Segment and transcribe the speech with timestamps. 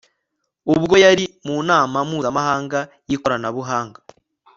[0.73, 3.99] ubwo yari mu nama mpuzamahanga y'ikoranabuhanga